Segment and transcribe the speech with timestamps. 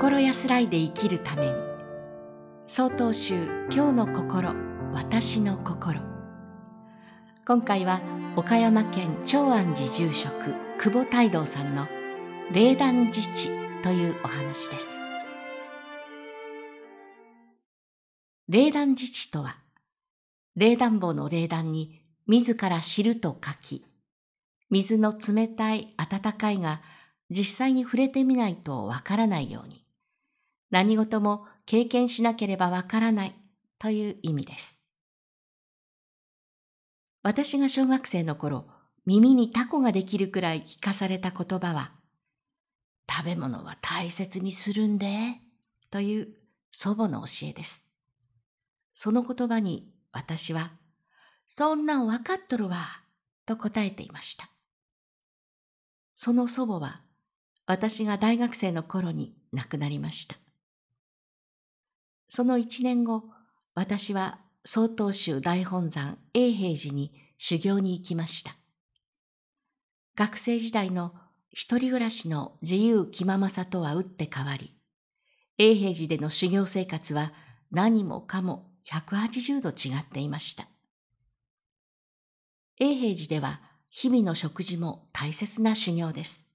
[0.00, 1.52] 心安らいで生きるために。
[2.66, 4.54] 曹洞宗今日の心
[4.94, 6.00] 私の心。
[7.46, 8.00] 今回は
[8.34, 11.86] 岡山県長安寺住職久保泰道さんの
[12.50, 13.50] 霊団自治
[13.82, 14.88] というお話です。
[18.48, 19.58] 霊団自治とは
[20.56, 23.84] 冷暖房の冷暖に自ら知ると書き
[24.70, 26.80] 水の冷たい暖かいが
[27.28, 29.84] 実際に触れてみないとわからないように、
[30.70, 33.34] 何事も経験しなければわからない
[33.78, 34.80] という意味です。
[37.22, 38.66] 私が小学生の頃、
[39.04, 41.92] 耳にタコができるくらい聞かされた言葉は、
[43.10, 45.08] 食べ物は大切にするんで、
[45.90, 46.28] という
[46.72, 47.84] 祖母の教えです。
[48.94, 50.72] その言葉に私は、
[51.48, 52.76] そんなんわかっとるわ、
[53.44, 54.50] と答えていました。
[56.14, 57.00] その祖母は
[57.66, 60.36] 私が大学生の頃に亡くなりました。
[62.30, 63.24] その一年後、
[63.74, 68.56] 私は曹洞宗大本山永平寺に修行に行きました。
[70.14, 71.12] 学生時代の
[71.50, 74.76] 一人暮らしの自由気ままさとは打って変わり、
[75.58, 77.32] 永平寺での修行生活は
[77.72, 80.68] 何もかも180度違っていました。
[82.78, 86.46] 永平寺では日々の食事も大切な修行です。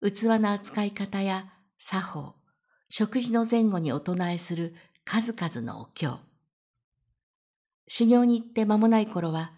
[0.00, 1.46] 器の扱い方や
[1.76, 2.39] 作法、
[2.92, 4.74] 食事の前後にお唱えする
[5.04, 6.18] 数々のお経。
[7.86, 9.52] 修行に行って間もない頃は、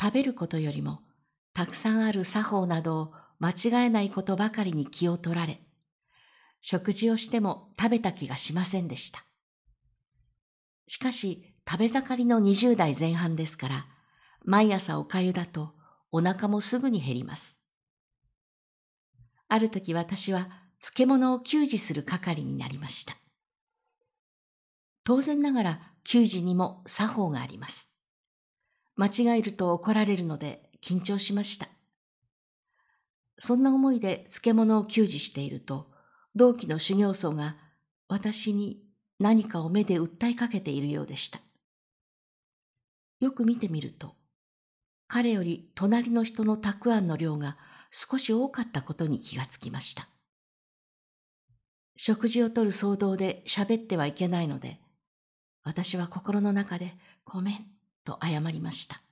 [0.00, 1.00] 食べることよりも
[1.54, 5.60] たくさんある作法などを間違えないことばかりに気を取られ、
[6.60, 9.24] 食事をしても食べた気がしませんでした。
[10.88, 13.86] しかし、食べ盛りの20代前半ですから、
[14.44, 15.74] 毎朝おかゆだと
[16.10, 17.60] お腹もすぐに減ります。
[19.46, 23.16] ある時私は漬物を給仕する係になりました。
[25.04, 27.94] 当然ながら給仕にも作法があります。
[28.96, 31.68] 間違えると怒られるので緊張しました。
[33.38, 35.90] そんな思いで漬物を給仕していると、
[36.34, 37.56] 同期の修行僧が
[38.08, 38.82] 私に
[39.18, 41.40] 何かを目で訴えかけているようでした。
[43.20, 44.14] よく見てみると、
[45.06, 47.56] 彼より隣の人のたくあんの量が
[47.90, 50.08] 少し多かったことに気がつきました。
[52.00, 54.78] 食事をとる騒動で喋ってはいけないので、
[55.64, 56.94] 私は心の中で
[57.24, 57.66] ごめん
[58.04, 59.02] と謝りました。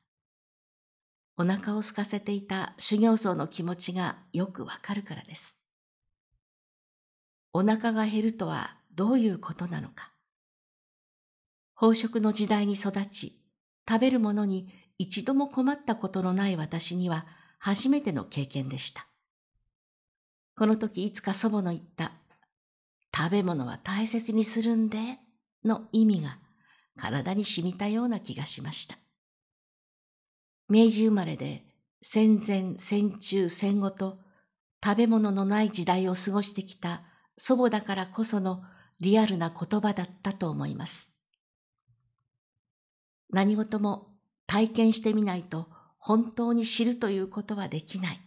[1.37, 5.59] お腹を空かせていた修行僧の気持ちがよくわかるからです。
[7.53, 10.13] お腹が減るとはどういうことなのか。
[11.77, 13.37] 飽食の時代に育ち、
[13.87, 17.27] 食べるものに一度も困ったことのない私には
[17.59, 19.09] 初めての経験でした。
[20.57, 22.13] この時いつか祖母の言った
[23.17, 24.99] 食べ物は大切にするんで
[25.65, 26.39] の意味が
[26.99, 28.99] 体に染みたような気がしました。
[30.69, 31.65] 明治生まれで
[32.03, 34.19] 戦前戦中戦後と
[34.85, 37.05] 食べ物のない時代を過ごしてきた
[37.39, 38.63] 祖母だからこその
[39.01, 41.15] リアルな言葉だったと思います。
[43.31, 44.09] 何事も
[44.47, 48.21] 体験してみないと本当に知るということはできない。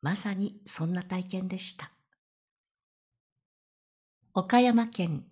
[0.00, 1.92] まさにそんな体験でした。
[4.32, 5.24] 岡山県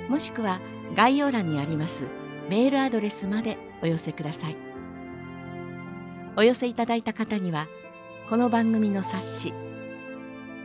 [0.10, 0.60] もしくは
[0.96, 2.06] 概要欄にあります
[2.50, 4.56] メールアドレスまでお寄せください。
[6.38, 7.68] お寄せいただいた方には
[8.30, 9.54] この番組の冊子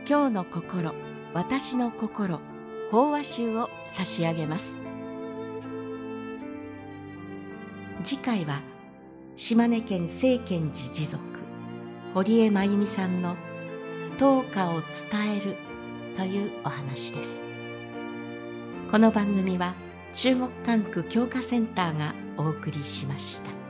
[0.07, 0.93] 今日の心
[1.33, 2.39] 私の心
[2.91, 4.81] 法話集を差し上げます。
[8.03, 8.61] 次回は
[9.35, 11.23] 島根県清見寺持続
[12.15, 13.37] 堀江真由美さんの
[14.17, 15.55] 当歌を伝える
[16.17, 17.41] というお話です。
[18.89, 19.75] この番組は
[20.13, 23.60] 中国管区教化センターがお送りしました。